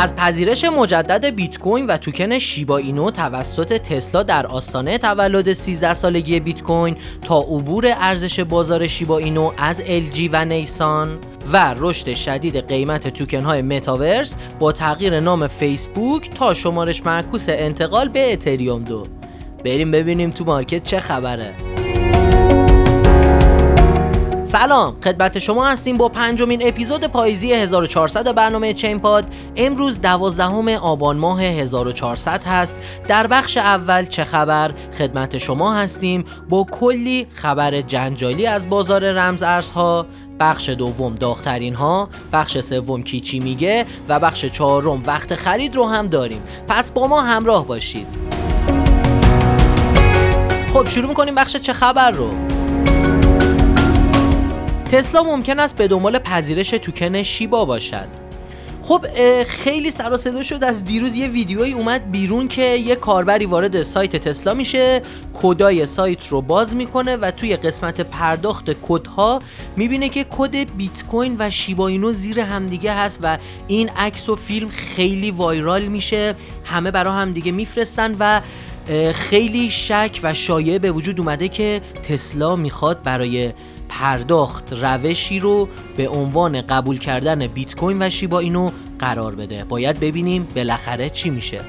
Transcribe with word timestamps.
از 0.00 0.16
پذیرش 0.16 0.64
مجدد 0.64 1.26
بیت 1.26 1.58
کوین 1.58 1.86
و 1.86 1.96
توکن 1.96 2.38
شیبا 2.38 2.76
اینو 2.76 3.10
توسط 3.10 3.72
تسلا 3.72 4.22
در 4.22 4.46
آستانه 4.46 4.98
تولد 4.98 5.52
13 5.52 5.94
سالگی 5.94 6.40
بیت 6.40 6.62
کوین 6.62 6.96
تا 7.22 7.40
عبور 7.40 7.86
ارزش 7.86 8.40
بازار 8.40 8.86
شیبا 8.86 9.18
اینو 9.18 9.52
از 9.58 9.82
LG 9.82 10.28
و 10.32 10.44
نیسان 10.44 11.18
و 11.52 11.74
رشد 11.78 12.14
شدید 12.14 12.68
قیمت 12.68 13.08
توکن 13.08 13.42
های 13.42 13.62
متاورس 13.62 14.36
با 14.58 14.72
تغییر 14.72 15.20
نام 15.20 15.46
فیسبوک 15.46 16.30
تا 16.30 16.54
شمارش 16.54 17.06
معکوس 17.06 17.46
انتقال 17.48 18.08
به 18.08 18.32
اتریوم 18.32 18.82
دو. 18.82 19.02
بریم 19.64 19.90
ببینیم 19.90 20.30
تو 20.30 20.44
market 20.44 20.82
چه 20.82 21.00
خبره. 21.00 21.69
سلام 24.50 24.96
خدمت 25.04 25.38
شما 25.38 25.68
هستیم 25.68 25.96
با 25.96 26.08
پنجمین 26.08 26.68
اپیزود 26.68 27.04
پاییزی 27.06 27.52
1400 27.52 28.34
برنامه 28.34 28.72
چین 28.72 29.00
پاد 29.00 29.24
امروز 29.56 30.00
دوازدهم 30.00 30.68
آبان 30.68 31.16
ماه 31.16 31.42
1400 31.42 32.42
هست. 32.42 32.76
در 33.08 33.26
بخش 33.26 33.56
اول 33.56 34.04
چه 34.04 34.24
خبر؟ 34.24 34.70
خدمت 34.98 35.38
شما 35.38 35.74
هستیم 35.74 36.24
با 36.48 36.66
کلی 36.70 37.26
خبر 37.30 37.80
جنجالی 37.80 38.46
از 38.46 38.68
بازار 38.68 39.12
رمز 39.12 39.42
ارزها. 39.42 40.06
بخش 40.40 40.68
دوم 40.68 41.14
داغترین 41.14 41.74
ها 41.74 42.08
بخش 42.32 42.60
سوم 42.60 43.02
کیچی 43.02 43.40
میگه 43.40 43.86
و 44.08 44.20
بخش 44.20 44.44
چهارم 44.44 45.02
وقت 45.06 45.34
خرید 45.34 45.76
رو 45.76 45.86
هم 45.86 46.06
داریم. 46.06 46.42
پس 46.68 46.92
با 46.92 47.06
ما 47.06 47.22
همراه 47.22 47.66
باشید. 47.66 48.06
خب 50.72 50.86
شروع 50.88 51.08
می‌کنیم 51.08 51.34
بخش 51.34 51.56
چه 51.56 51.72
خبر 51.72 52.10
رو. 52.10 52.30
تسلا 54.92 55.22
ممکن 55.22 55.58
است 55.58 55.76
به 55.76 55.88
دنبال 55.88 56.18
پذیرش 56.18 56.70
توکن 56.70 57.22
شیبا 57.22 57.64
باشد. 57.64 58.08
خب 58.82 59.06
خیلی 59.44 59.90
سر 59.90 60.12
و 60.12 60.16
صدا 60.16 60.42
شد. 60.42 60.64
از 60.64 60.84
دیروز 60.84 61.16
یه 61.16 61.28
ویدیویی 61.28 61.72
اومد 61.72 62.10
بیرون 62.10 62.48
که 62.48 62.62
یه 62.62 62.96
کاربری 62.96 63.46
وارد 63.46 63.82
سایت 63.82 64.16
تسلا 64.16 64.54
میشه. 64.54 65.02
کدای 65.42 65.86
سایت 65.86 66.26
رو 66.26 66.40
باز 66.40 66.76
می‌کنه 66.76 67.16
و 67.16 67.30
توی 67.30 67.56
قسمت 67.56 68.00
پرداخت 68.00 68.70
کدها 68.82 69.38
می‌بینه 69.76 70.08
که 70.08 70.26
کد 70.30 70.76
بیت 70.76 71.06
کوین 71.06 71.36
و 71.38 71.50
شیبا 71.50 71.88
اینو 71.88 72.12
زیر 72.12 72.40
همدیگه 72.40 72.94
هست 72.94 73.18
و 73.22 73.38
این 73.66 73.88
عکس 73.88 74.28
و 74.28 74.36
فیلم 74.36 74.68
خیلی 74.68 75.30
وایرال 75.30 75.82
میشه. 75.82 76.34
همه 76.64 76.90
برا 76.90 77.12
همدیگه 77.12 77.52
میفرستن 77.52 78.16
و 78.20 78.40
خیلی 79.12 79.70
شک 79.70 80.20
و 80.22 80.34
شایعه 80.34 80.78
به 80.78 80.92
وجود 80.92 81.20
اومده 81.20 81.48
که 81.48 81.80
تسلا 82.08 82.56
می‌خواد 82.56 83.02
برای 83.02 83.52
پرداخت 83.90 84.72
روشی 84.72 85.38
رو 85.38 85.68
به 85.96 86.08
عنوان 86.08 86.60
قبول 86.60 86.98
کردن 86.98 87.46
بیت 87.46 87.74
کوین 87.76 88.02
و 88.02 88.10
شیبا 88.10 88.38
اینو 88.38 88.70
قرار 88.98 89.34
بده. 89.34 89.64
باید 89.64 90.00
ببینیم 90.00 90.48
بالاخره 90.56 91.10
چی 91.10 91.30
میشه. 91.30 91.60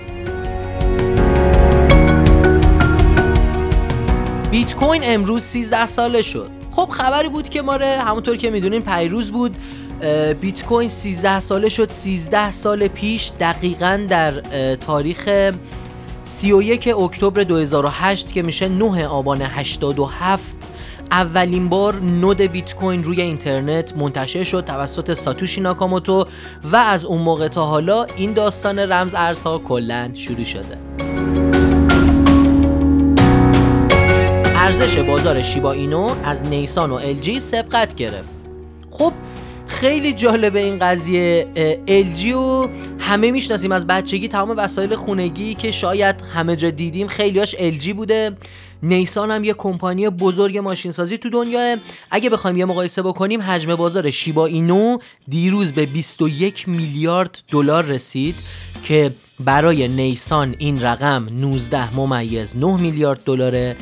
بیت 4.52 4.76
کوین 4.76 5.02
امروز 5.06 5.44
13 5.44 5.86
ساله 5.86 6.22
شد. 6.22 6.50
خب 6.72 6.90
خبری 6.90 7.30
بود 7.30 7.50
که 7.50 7.62
ماره 7.62 7.98
همونطور 8.06 8.38
که 8.38 8.50
می‌دونین 8.50 8.82
پیروز 8.82 9.32
بود. 9.32 9.58
بیت 10.42 10.66
کوین 10.66 10.90
13 10.90 11.40
ساله 11.40 11.70
شد. 11.70 11.90
13 11.90 12.52
سال 12.52 12.88
پیش 12.88 13.32
دقیقا 13.40 14.06
در 14.10 14.32
تاریخ 14.76 15.52
31 16.24 16.88
اکتبر 16.88 17.44
2008 17.44 18.34
که 18.34 18.42
میشه 18.42 18.70
9 18.70 19.08
آبان 19.08 19.42
87 19.42 20.71
اولین 21.12 21.70
بار 21.70 21.96
نود 21.96 22.42
بیت 22.42 22.76
کوین 22.76 23.04
روی 23.04 23.22
اینترنت 23.22 23.98
منتشر 23.98 24.44
شد 24.44 24.64
توسط 24.66 25.14
ساتوشی 25.14 25.62
ناکاموتو 25.62 26.26
و 26.64 26.76
از 26.76 27.06
اون 27.06 27.22
موقع 27.22 27.48
تا 27.48 27.66
حالا 27.66 28.04
این 28.04 28.34
داستان 28.34 28.80
رمز 28.80 29.16
ارزها 29.18 29.58
کلا 29.58 30.12
شروع 30.14 30.44
شده. 30.44 30.78
ارزش 34.56 34.98
بازار 34.98 35.42
شیبا 35.42 35.72
اینو 35.72 36.16
از 36.24 36.44
نیسان 36.44 36.90
و 36.90 36.94
الجی 36.94 37.40
سبقت 37.40 37.96
گرفت. 37.96 38.30
خب 38.92 39.14
خیلی 39.72 40.14
جالبه 40.14 40.60
این 40.60 40.80
قضیه 40.80 41.48
LG 41.88 42.26
و 42.34 42.68
همه 43.00 43.32
می‌شناسیم. 43.32 43.72
از 43.72 43.88
بچگی 43.88 44.28
تمام 44.28 44.54
وسایل 44.58 44.96
خونگی 44.96 45.54
که 45.54 45.72
شاید 45.72 46.16
همه 46.34 46.56
جا 46.56 46.70
دیدیم 46.70 47.08
خیلیاش 47.08 47.56
LG 47.56 47.88
بوده. 47.88 48.32
نیسان 48.84 49.32
هم 49.32 49.44
یه 49.44 49.54
کمپانی 49.54 50.10
بزرگ 50.10 50.58
ماشین 50.58 50.92
سازی 50.92 51.18
تو 51.18 51.30
دنیا 51.30 51.78
اگه 52.12 52.30
بخوایم 52.30 52.58
یه 52.58 52.66
مقایسه 52.66 53.02
بکنیم 53.02 53.42
حجم 53.42 53.76
بازار 53.76 54.12
شیبا 54.12 54.46
اینو 54.46 54.98
دیروز 55.28 55.72
به 55.72 55.86
21 55.86 56.70
میلیارد 56.70 57.40
دلار 57.52 57.86
رسید 57.86 58.36
که 58.84 59.12
برای 59.46 59.88
نیسان 59.88 60.56
این 60.58 60.82
رقم 60.82 61.26
19 61.32 61.96
ممیز 61.96 62.58
9 62.58 62.82
میلیارد 62.82 63.24
دلاره 63.24 63.76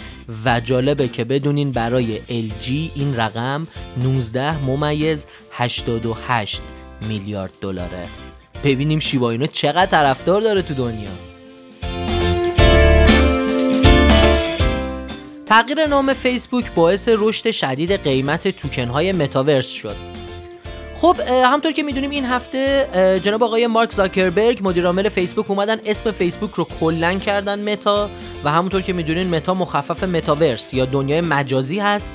و 0.45 0.59
جالبه 0.59 1.07
که 1.07 1.23
بدونین 1.23 1.71
برای 1.71 2.19
LG 2.19 2.69
این 2.95 3.15
رقم 3.15 3.67
19 4.03 4.63
ممیز 4.63 5.25
88 5.51 6.61
میلیارد 7.07 7.53
دلاره. 7.61 8.03
ببینیم 8.63 8.99
شیبا 8.99 9.31
اینو 9.31 9.47
چقدر 9.47 9.85
طرفدار 9.85 10.41
داره 10.41 10.61
تو 10.61 10.73
دنیا. 10.73 11.09
تغییر 15.45 15.85
نام 15.85 16.13
فیسبوک 16.13 16.73
باعث 16.73 17.09
رشد 17.11 17.51
شدید 17.51 17.91
قیمت 17.91 18.47
توکن 18.47 18.87
های 18.87 19.11
متاورس 19.11 19.67
شد. 19.67 20.08
خب 21.01 21.17
همطور 21.45 21.71
که 21.71 21.83
می‌دونیم 21.83 22.09
این 22.09 22.25
هفته 22.25 22.89
جناب 23.23 23.43
آقای 23.43 23.67
مارک 23.67 23.91
زاکربرگ 23.91 24.59
مدیر 24.61 24.85
عامل 24.85 25.09
فیسبوک 25.09 25.49
اومدن 25.49 25.77
اسم 25.85 26.11
فیسبوک 26.11 26.51
رو 26.51 26.67
کلا 26.79 27.13
کردن 27.13 27.71
متا 27.71 28.09
و 28.43 28.51
همونطور 28.51 28.81
که 28.81 28.93
می‌دونین 28.93 29.35
متا 29.35 29.53
مخفف 29.53 30.03
متاورس 30.03 30.73
یا 30.73 30.85
دنیای 30.85 31.21
مجازی 31.21 31.79
هست. 31.79 32.13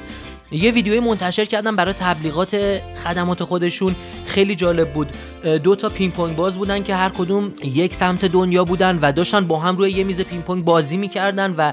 یه 0.53 0.71
ویدیوی 0.71 1.01
منتشر 1.01 1.45
کردن 1.45 1.77
برای 1.77 1.93
تبلیغات 1.93 2.81
خدمات 3.05 3.45
خودشون. 3.45 3.97
خیلی 4.27 4.55
جالب 4.55 4.93
بود. 4.93 5.09
دو 5.45 5.77
تا 5.77 5.89
پینگ 5.89 6.13
پونگ 6.13 6.37
باز 6.37 6.57
بودن 6.57 6.83
که 6.83 6.95
هر 6.95 7.09
کدوم 7.09 7.53
یک 7.65 7.95
سمت 7.95 8.25
دنیا 8.25 8.65
بودن 8.65 8.99
و 9.03 9.13
داشتن 9.13 9.47
با 9.47 9.59
هم 9.59 9.77
روی 9.77 9.91
یه 9.91 10.05
میز 10.05 10.21
پینگ 10.21 10.43
پونگ 10.43 10.65
بازی 10.65 10.97
می‌کردن 10.97 11.55
و 11.57 11.73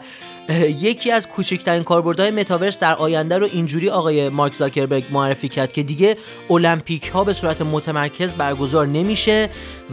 یکی 0.79 1.11
از 1.11 1.27
کوچکترین 1.27 1.83
کاربردهای 1.83 2.31
متاورس 2.31 2.79
در 2.79 2.93
آینده 2.93 3.37
رو 3.37 3.47
اینجوری 3.51 3.89
آقای 3.89 4.29
مارک 4.29 4.53
زاکربرگ 4.53 5.03
معرفی 5.11 5.49
کرد 5.49 5.71
که 5.71 5.83
دیگه 5.83 6.17
المپیک 6.49 7.07
ها 7.07 7.23
به 7.23 7.33
صورت 7.33 7.61
متمرکز 7.61 8.33
برگزار 8.33 8.87
نمیشه 8.87 9.49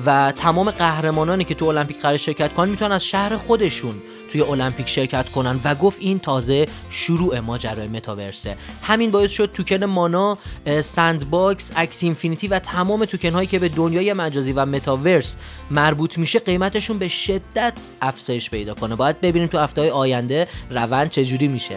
و 0.07 0.33
تمام 0.37 0.71
قهرمانانی 0.71 1.45
که 1.45 1.55
تو 1.55 1.67
المپیک 1.67 2.01
قرار 2.01 2.17
شرکت 2.17 2.53
کنن 2.53 2.71
می‌تونن 2.71 2.93
از 2.93 3.05
شهر 3.05 3.37
خودشون 3.37 3.95
توی 4.33 4.41
المپیک 4.41 4.89
شرکت 4.89 5.29
کنن 5.29 5.61
و 5.65 5.75
گفت 5.75 5.99
این 6.01 6.19
تازه 6.19 6.67
شروع 6.91 7.41
ماجرای 7.41 7.89
متاورسه. 7.89 8.57
همین 8.83 9.11
باعث 9.11 9.31
شد 9.31 9.51
توکن 9.53 9.85
مانا 9.85 10.39
Sandbox 10.83 11.71
Axie 11.77 12.03
Infinity 12.03 12.47
و 12.47 12.59
تمام 12.59 13.05
توکن 13.05 13.31
هایی 13.31 13.47
که 13.47 13.59
به 13.59 13.68
دنیای 13.69 14.13
مجازی 14.13 14.53
و 14.53 14.67
متاورس 14.67 15.37
مربوط 15.71 16.19
میشه 16.19 16.39
قیمتشون 16.39 16.99
به 16.99 17.09
شدت 17.09 17.73
افزایش 18.03 18.51
پیدا 18.51 18.75
کنه. 18.75 18.97
باید 18.97 19.21
ببینیم 19.21 19.49
تو 19.49 19.59
هفته 19.59 19.93
آینده 19.93 20.49
روند 20.71 21.11
چجوری 21.11 21.49
میشه. 21.49 21.77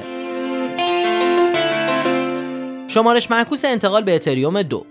شمارش 2.88 3.32
معکوس 3.32 3.66
انتقال 3.66 4.04
به 4.04 4.16
اتریوم 4.16 4.62
دو. 4.62 4.86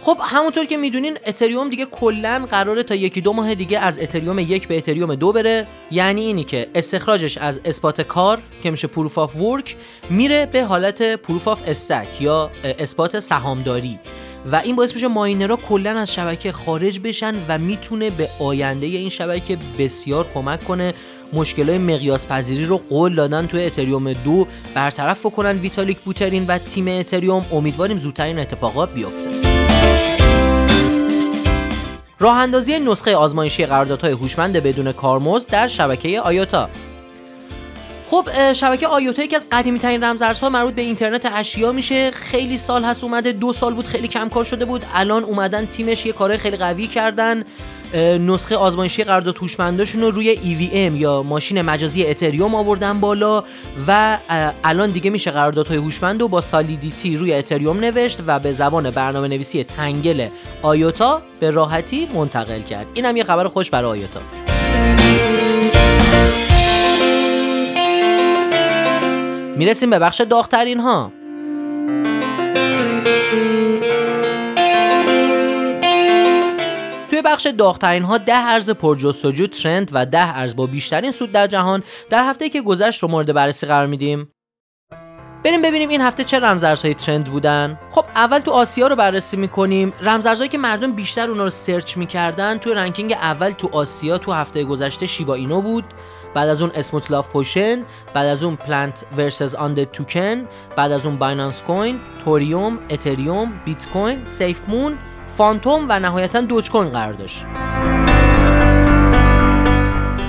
خب 0.00 0.18
همونطور 0.20 0.64
که 0.64 0.76
می‌دونین 0.76 1.18
اتریوم 1.26 1.70
دیگه 1.70 1.84
کلا 1.84 2.46
قراره 2.50 2.82
تا 2.82 2.94
یکی 2.94 3.20
دو 3.20 3.32
ماه 3.32 3.54
دیگه 3.54 3.78
از 3.78 3.98
اتریوم 3.98 4.38
یک 4.38 4.68
به 4.68 4.76
اتریوم 4.76 5.14
دو 5.14 5.32
بره. 5.32 5.66
یعنی 5.90 6.20
اینی 6.20 6.44
که 6.44 6.68
استخراجش 6.74 7.38
از 7.38 7.60
اثبات 7.64 8.00
کار 8.00 8.42
که 8.62 8.70
میشه 8.70 8.88
proof 8.88 9.18
of 9.18 9.36
work 9.36 9.76
میره 10.10 10.46
به 10.46 10.64
حالت 10.64 11.02
Proof 11.02 11.48
of 11.48 11.62
Stake 11.66 12.20
یا 12.20 12.50
اثبات 12.64 13.18
سهامداری. 13.18 13.98
و 14.46 14.56
این 14.56 14.76
باعث 14.76 14.94
میشه 14.94 15.08
ماینرها 15.08 15.56
کلا 15.56 15.90
از 15.90 16.14
شبکه 16.14 16.52
خارج 16.52 17.00
بشن 17.00 17.34
و 17.48 17.58
می‌تونه 17.58 18.10
به 18.10 18.28
آینده 18.40 18.86
این 18.86 19.08
شبکه 19.08 19.58
بسیار 19.78 20.26
کمک 20.34 20.64
کنه. 20.64 20.94
مشکلات 21.32 21.80
مقیاس 21.80 22.26
پذیری 22.26 22.64
رو 22.64 22.78
قول 22.78 23.14
دادن 23.14 23.46
توی 23.46 23.64
اتریوم 23.64 24.12
دو. 24.12 24.46
برطرف 24.74 25.26
کنن 25.26 25.58
ویتالیک 25.58 25.98
بوترین 25.98 26.46
و 26.46 26.58
تیم 26.58 26.88
اتریوم. 26.88 27.42
امیدواریم 27.52 27.98
زودتر 27.98 28.24
این 28.24 28.38
اتفاقات 28.38 28.94
بیفته. 28.94 29.30
راه 32.20 32.36
اندازی 32.36 32.78
نسخه 32.78 33.16
آزمایشی 33.16 33.66
قراردادهای 33.66 34.12
هوشمند 34.12 34.56
بدون 34.56 34.92
کارمزد 34.92 35.50
در 35.50 35.68
شبکه 35.68 36.20
آیوتا 36.20 36.68
خب 38.10 38.52
شبکه 38.52 38.86
آیوتا 38.86 39.22
یکی 39.22 39.36
از 39.36 39.46
قدیمی 39.52 39.78
ترین 39.78 40.04
رمزارزها 40.04 40.48
مربوط 40.48 40.74
به 40.74 40.82
اینترنت 40.82 41.32
اشیا 41.34 41.72
میشه. 41.72 42.10
خیلی 42.10 42.58
سال 42.58 42.84
هست 42.84 43.04
اومده 43.04 43.32
دو 43.32 43.52
سال 43.52 43.74
بود 43.74 43.86
خیلی 43.86 44.08
کم 44.08 44.28
کار 44.28 44.44
شده 44.44 44.64
بود. 44.64 44.84
الان 44.94 45.24
اومدن 45.24 45.66
تیمش 45.66 46.06
یه 46.06 46.12
کارهای 46.12 46.38
خیلی 46.38 46.56
قوی 46.56 46.86
کردن. 46.86 47.44
نسخه 47.94 48.56
آزمایشی 48.56 49.04
قرارداد 49.04 49.38
هوشمنداشون 49.38 50.02
رو 50.02 50.10
روی 50.10 50.36
EVM 50.36 51.00
یا 51.00 51.22
ماشین 51.22 51.62
مجازی 51.62 52.06
اتریوم 52.06 52.54
آوردن 52.54 53.00
بالا 53.00 53.44
و 53.88 54.18
الان 54.64 54.90
دیگه 54.90 55.10
میشه 55.10 55.30
قراردادهای 55.30 55.78
هوشمند 55.78 56.20
رو 56.20 56.28
با 56.28 56.40
سالیدیتی 56.40 57.16
روی 57.16 57.34
اتریوم 57.34 57.80
نوشت 57.80 58.18
و 58.26 58.38
به 58.38 58.52
زبان 58.52 58.90
برنامه 58.90 59.28
نویسی 59.28 59.64
تنگل 59.64 60.28
آیوتا 60.62 61.22
به 61.40 61.50
راحتی 61.50 62.08
منتقل 62.14 62.62
کرد. 62.62 62.86
اینم 62.94 63.16
یه 63.16 63.24
خبر 63.24 63.46
خوش 63.46 63.70
برای 63.70 63.90
آیوتا. 63.90 64.20
می‌رسیم 69.68 69.90
به 69.90 69.98
بخش 69.98 70.20
داغترین 70.20 70.80
ها 70.80 71.12
توی 77.10 77.22
بخش 77.24 77.46
داغترین 77.46 78.02
ها 78.02 78.18
ده 78.18 78.36
ارز 78.36 78.70
پرجستجو 78.70 79.46
trend 79.46 79.90
و 79.92 80.06
ده 80.06 80.38
ارز 80.38 80.56
با 80.56 80.66
بیشترین 80.66 81.10
سود 81.10 81.32
در 81.32 81.46
جهان 81.46 81.82
در 82.10 82.30
هفته 82.30 82.48
که 82.48 82.62
گذشت 82.62 83.02
رو 83.02 83.08
مورد 83.08 83.32
بررسی 83.32 83.66
قرار 83.66 83.86
میدیم. 83.86 84.32
بریم 85.44 85.62
ببینیم 85.62 85.88
این 85.88 86.00
هفته 86.00 86.24
چه 86.24 86.38
رمزارزهای 86.38 86.94
trend 86.94 87.24
بودن. 87.24 87.78
خب 87.90 88.04
اول 88.16 88.38
تو 88.38 88.50
آسیا 88.50 88.86
رو 88.86 88.96
بررسی 88.96 89.36
می‌کنیم. 89.36 89.92
رمزارزهایی 90.02 90.48
که 90.48 90.58
مردم 90.58 90.92
بیشتر 90.92 91.30
اونا 91.30 91.44
رو 91.44 91.50
search 91.50 91.96
می‌کردن 91.96 92.58
تو 92.58 92.74
ranking 92.74 93.12
اول 93.12 93.50
تو 93.50 93.68
آسیا 93.72 94.18
تو 94.18 94.32
هفته 94.32 94.64
گذشته 94.64 95.06
Shiba 95.06 95.34
Inu 95.34 95.60
بود. 95.60 95.84
بعد 96.34 96.48
از 96.48 96.62
اون 96.62 96.70
Smooth 96.74 97.10
Love 97.10 97.28
Potion 97.28 97.82
بعد 98.14 98.26
از 98.26 98.44
اون 98.44 98.56
Plant 98.56 99.04
vs 99.16 99.54
Undead 99.54 99.84
Token 99.84 100.46
بعد 100.76 100.92
از 100.92 101.06
اون 101.06 101.16
Binance 101.16 101.62
Coin 101.62 102.00
توریوم 102.24 102.78
اتریوم 102.90 103.52
بیت 103.64 103.88
کوین 103.88 104.24
SafeMoon 104.24 104.98
Fantom 105.36 105.86
و 105.88 106.00
نهایتا 106.00 106.40
Dogecoin 106.40 106.90
قرار 106.90 107.12
داشت. 107.12 107.44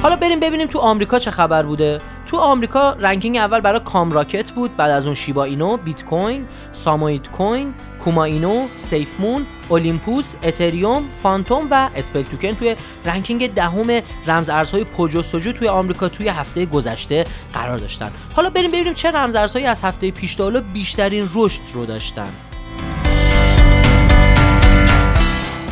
حالا 0.01 0.15
بریم 0.15 0.39
ببینیم 0.39 0.67
تو 0.67 0.79
آمریکا 0.79 1.19
چه 1.19 1.31
خبر 1.31 1.63
بوده. 1.63 2.01
تو 2.29 2.37
آمریکا 2.37 2.91
ranking 2.91 3.37
اول 3.37 3.59
برای 3.59 3.79
CumRocket 3.85 4.51
بود 4.51 4.77
بعد 4.77 4.91
از 4.91 5.05
اون 5.05 5.15
Shiba 5.15 5.43
Inu 5.43 5.77
بیت 5.77 6.05
کوین 6.05 6.47
Samoyedcoin 6.71 7.73
Kuma 7.99 8.23
Inu 8.23 8.67
SafeMoon 8.75 9.45
Olympus 9.69 10.33
اتریوم 10.43 11.03
Fantom 11.23 11.67
و 11.71 11.89
Spell 11.95 12.21
Token 12.21 12.51
توی 12.51 12.75
ranking 13.05 13.53
دهم 13.53 14.01
رمز 14.27 14.49
ارزهای 14.49 14.83
پرجستجو 14.83 15.51
توی 15.51 15.67
آمریکا 15.67 16.09
توی 16.09 16.27
هفته 16.27 16.65
گذشته 16.65 17.25
قرار 17.53 17.77
داشتن. 17.77 18.11
حالا 18.35 18.49
بریم 18.49 18.71
ببینیم 18.71 18.93
چه 18.93 19.11
رمز 19.11 19.35
ارزهایی 19.35 19.65
از 19.65 19.81
هفته 19.83 20.11
پیش 20.11 20.35
تا 20.35 20.49
بیشترین 20.49 21.29
رشد 21.35 21.61
رو 21.73 21.85
داشتن. 21.85 22.48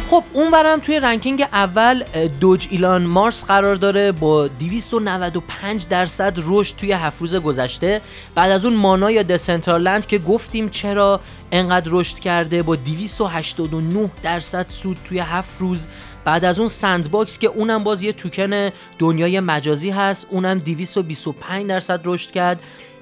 خب 0.09 0.23
اونورم 0.33 0.79
توی 0.79 0.99
ranking 0.99 1.41
اول 1.41 2.03
Dogelon 2.39 3.03
Mars 3.03 3.43
قرار 3.43 3.75
داره 3.75 4.11
با 4.11 4.47
295 4.47 5.87
درصد 5.87 6.33
رشد 6.47 6.75
توی 6.75 6.91
هفت 6.91 7.21
روز 7.21 7.35
گذشته. 7.35 8.01
بعد 8.35 8.51
از 8.51 8.65
اون 8.65 8.73
MANA 8.73 9.11
یا 9.11 9.23
Decentraland 9.23 10.05
که 10.05 10.17
گفتیم 10.17 10.69
چرا 10.69 11.19
انقدر 11.51 11.91
رشد 11.91 12.19
کرده 12.19 12.63
با 12.63 12.75
289 12.75 14.09
درصد 14.23 14.65
سود 14.69 14.99
توی 15.05 15.19
هفت 15.19 15.55
روز. 15.59 15.87
بعد 16.25 16.45
از 16.45 16.59
اون 16.59 16.67
Sandbox 16.67 17.39
که 17.39 17.47
اونم 17.47 17.83
باز 17.83 18.01
یه 18.01 18.13
توکن 18.13 18.69
دنیای 18.99 19.39
مجازی 19.39 19.89
هست 19.89 20.27
اونم 20.29 20.59
225 20.59 21.65
درصد 21.65 22.01
رشد 22.05 22.31
کرد. 22.31 22.59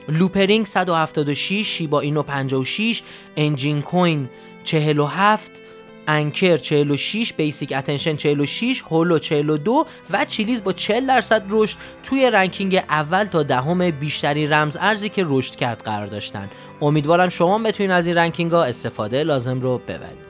Loopring 0.10 0.66
176 0.66 1.68
Shiba 1.68 2.00
Inu 2.00 2.24
56 2.24 3.04
Enjin 3.38 3.82
Coin 3.82 4.30
47 4.64 5.62
Ankr 6.08 6.58
46 6.58 7.34
Basic 7.34 7.74
Attention 7.78 8.16
46 8.16 8.82
Holo 8.82 9.20
42 9.20 9.86
و 10.10 10.26
Chiliz 10.26 10.64
با 10.64 10.74
40 10.74 11.08
درصد 11.08 11.44
رشد 11.50 11.78
توی 12.04 12.30
ranking 12.32 12.76
اول 12.90 13.24
تا 13.24 13.44
دهم 13.44 13.92
بیشتری 13.92 14.48
رمز 14.48 14.78
ارزی 14.82 15.10
که 15.10 15.24
رشد 15.28 15.56
کرد 15.56 15.82
قرار 15.84 16.08
داشتن. 16.08 16.50
امیدوارم 16.82 17.30
شما 17.30 17.58
بتونید 17.58 17.92
از 17.92 18.08
این 18.08 18.18
ranking 18.18 18.52
ها 18.52 18.64
استفاده 18.64 19.24
لازم 19.24 19.62
رو 19.62 19.78
ببرید 19.78 20.26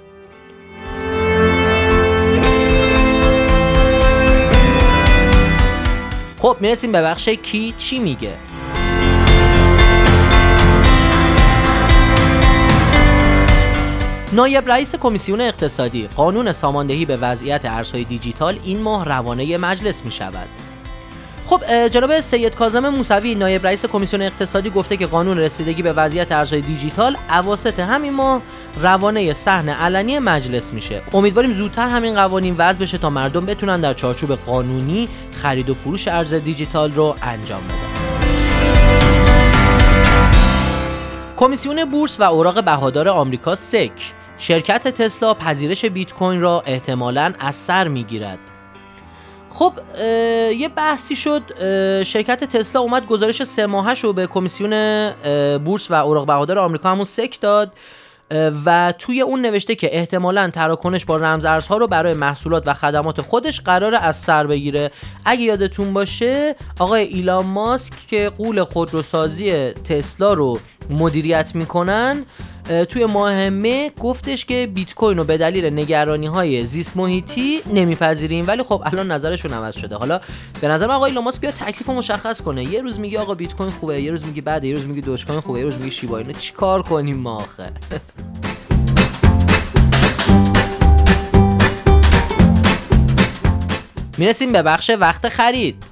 خب 6.40 6.58
می‌رسیم 6.60 6.92
به 6.92 7.02
بخش 7.02 7.30
کی 7.30 7.74
چی 7.78 8.00
میگه؟ 8.00 8.34
نایب 14.36 14.72
رئیس 14.72 14.96
کمیسیون 14.96 15.42
اقتصادی 15.42 16.10
قانون 16.16 16.52
ساماندهی 16.52 17.06
به 17.06 17.18
وضعیت 17.18 17.62
ارزهای 17.64 18.04
دیجیتال 18.04 18.60
این 18.64 18.80
ماه 18.80 19.06
روانه 19.06 19.58
مجلس 19.58 20.06
می 20.06 20.12
شود. 20.12 20.48
خب 21.46 21.88
جناب 21.88 22.20
سید 22.20 22.56
کاظم 22.56 22.90
موسوی 22.90 23.36
نایب 23.36 23.66
رئیس 23.68 23.86
کمیسیون 23.86 24.22
اقتصادی 24.22 24.70
گفته 24.70 24.98
که 24.98 25.06
قانون 25.06 25.40
رسیدگی 25.40 25.82
به 25.82 25.94
وضعیت 25.94 26.32
ارزهای 26.32 26.62
دیجیتال 26.62 27.18
اواسط 27.30 27.80
همین 27.80 28.14
ماه 28.14 28.42
روانه 28.82 29.34
صحن 29.34 29.70
علنی 29.70 30.20
مجلس 30.20 30.74
میشه. 30.74 31.02
امیدواریم 31.14 31.54
زودتر 31.54 31.90
همین 31.90 32.16
قوانین 32.16 32.56
وضع 32.58 32.82
بشه 32.82 32.98
تا 32.98 33.10
مردم 33.10 33.46
بتونن 33.46 33.82
در 33.82 33.94
چارچوب 33.94 34.36
قانونی 34.36 35.10
خرید 35.32 35.70
و 35.70 35.74
فروش 35.74 36.08
ارز 36.08 36.34
دیجیتال 36.34 36.94
رو 36.94 37.16
انجام 37.22 37.62
بدن. 37.68 38.06
کمیسیون 41.38 41.86
بورس 41.86 42.20
و 42.20 42.24
اوراق 42.24 42.64
بهادار 42.64 43.10
آمریکا 43.10 43.56
سک. 43.56 44.15
شرکت 44.38 44.88
تسلا 44.88 45.34
پذیرش 45.34 45.86
بیت 45.86 46.14
کوین 46.14 46.42
را 46.42 46.64
احتمالاً 46.66 47.34
از 47.40 47.56
سر 47.56 47.88
می‌گیرد. 47.88 48.40
خب 49.50 49.74
یه 50.58 50.70
بحثی 50.70 51.16
شد. 51.16 51.42
شرکت 52.04 52.44
تسلا 52.44 52.82
اومد 52.82 53.06
گزارش 53.06 53.44
سه 53.44 53.66
ماهش 53.66 54.04
رو 54.04 54.14
به 54.14 54.28
کمیسیون 54.28 55.12
بورس 55.58 55.92
و 55.92 55.94
اوراق 55.94 56.26
بهادار 56.26 56.60
آمریکا 56.60 56.92
همون 56.92 57.04
سک 57.04 57.38
داد 57.42 57.74
و 58.66 58.94
توی 59.00 59.22
اون 59.22 59.42
نوشته 59.42 59.76
که 59.76 59.98
احتمالا 59.98 60.50
تراکنش 60.50 61.06
با 61.06 61.18
رمز 61.18 61.46
ارزها 61.46 61.78
رو 61.78 61.88
برای 61.88 62.14
محصولات 62.14 62.68
و 62.68 62.74
خدمات 62.74 63.22
خودش 63.22 63.62
قرار 63.62 63.96
از 63.96 64.16
سر 64.16 64.48
بگیره. 64.48 64.92
اگه 65.26 65.42
یادتون 65.42 65.94
باشه 65.94 66.56
آقای 66.80 67.04
ایلان 67.04 67.46
ماسک 67.46 67.94
که 68.08 68.32
قول 68.38 68.64
خودروسازی 68.64 69.72
تسلا 69.72 70.34
رو 70.34 70.60
مدیریت 70.90 71.56
می‌کنن 71.56 72.26
توی 72.90 73.06
ماه 73.06 73.50
مه 73.50 73.92
گفتش 74.00 74.46
که 74.46 74.70
بیت 74.74 74.94
کوین 74.94 75.18
رو 75.18 75.24
به 75.24 75.38
دلیل 75.38 75.66
نگرانی 75.80 76.28
های 76.28 76.66
زیست 76.66 76.98
محیطی 76.98 77.60
نمیپذیریم. 77.74 78.48
ولی 78.48 78.64
خب 78.64 78.82
الان 78.86 79.12
نظرشون 79.12 79.54
عوض 79.54 79.76
شده. 79.76 79.96
حالا 79.96 80.20
به 80.62 80.68
نظر 80.68 80.88
من 80.88 80.96
آقای 80.96 81.12
لاماس 81.12 81.40
بیا 81.40 81.52
تکلیف 81.52 81.90
مشخص 81.90 82.42
کنه. 82.42 82.64
یه 82.64 82.82
روز 82.82 83.00
میگه 83.00 83.20
آقا 83.20 83.36
بیت 83.36 83.54
کوین 83.56 83.70
خوبه 83.70 84.02
یه 84.02 84.12
روز 84.12 84.26
میگه 84.26 84.42
بعد 84.42 84.64
یه 84.64 84.76
روز 84.76 84.86
میگه 84.86 85.02
دوج 85.02 85.26
کوین 85.26 85.40
خوبه 85.40 85.60
یه 85.60 85.66
روز 85.66 85.78
میگه 85.78 85.90
شیبا 85.90 86.18
اینو 86.18 86.34
چیکار 86.34 86.82
کنیم 86.82 87.18
ما 87.18 87.36
آخه؟ 87.36 87.72
می‌رسیم 94.18 94.52
به 94.52 94.62
بخش 94.62 94.90
وقت 94.90 95.30
خرید. 95.30 95.85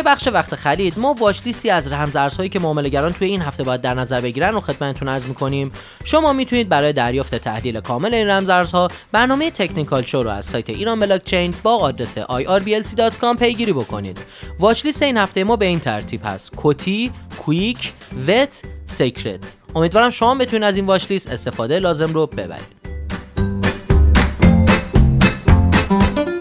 توی 0.00 0.12
بخش 0.12 0.28
وقت 0.28 0.54
خرید. 0.54 0.98
ما 0.98 1.14
watch 1.18 1.40
list 1.46 1.65
ی 1.65 1.70
از 1.70 1.92
رمزارزهایی 1.92 2.48
که 2.48 2.58
معامله‌گران 2.58 3.12
توی 3.12 3.28
این 3.28 3.42
هفته 3.42 3.62
باید 3.62 3.80
در 3.80 3.94
نظر 3.94 4.20
بگیرن 4.20 4.54
رو 4.54 4.60
خدمتتون 4.60 5.08
عرض 5.08 5.26
می‌کنیم. 5.26 5.72
شما 6.04 6.32
می‌تونید 6.32 6.68
برای 6.68 6.92
دریافت 6.92 7.34
تحلیل 7.34 7.80
کامل 7.80 8.14
این 8.14 8.28
رمزارزها 8.28 8.88
برنامه 9.12 9.50
تکنیکال 9.50 10.02
شو 10.02 10.22
رو 10.22 10.30
از 10.30 10.46
سایت 10.46 10.70
ایران 10.70 11.00
بلاک 11.00 11.24
چین 11.24 11.54
با 11.62 11.76
آدرس 11.76 12.18
irblc.com 12.18 13.38
پیگیری 13.38 13.72
بکنید. 13.72 14.18
watch 14.58 14.84
list 14.84 15.02
این 15.02 15.16
هفته 15.16 15.44
ما 15.44 15.56
به 15.56 15.66
این 15.66 15.80
ترتیب 15.80 16.20
هست. 16.24 16.56
COTI 16.56 17.12
QUICK 17.38 17.92
VET 18.28 18.62
Secret. 18.86 19.54
امیدوارم 19.74 20.10
شما 20.10 20.34
بتونید 20.34 20.64
از 20.64 20.76
این 20.76 20.86
watch 20.86 21.10
list 21.10 21.30
استفاده 21.30 21.78
لازم 21.78 22.12
رو 22.12 22.26
ببرید. 22.26 22.79